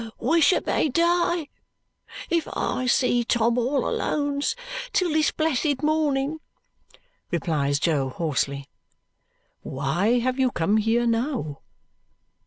"Wishermaydie 0.19 1.47
if 2.31 2.47
I 2.57 2.87
seen 2.87 3.23
Tom 3.25 3.59
all 3.59 3.87
Alone's 3.87 4.55
till 4.93 5.11
this 5.11 5.29
blessed 5.31 5.83
morning," 5.83 6.39
replies 7.29 7.77
Jo 7.79 8.09
hoarsely. 8.09 8.67
"Why 9.61 10.17
have 10.17 10.39
you 10.39 10.49
come 10.49 10.77
here 10.77 11.05
now?" 11.05 11.61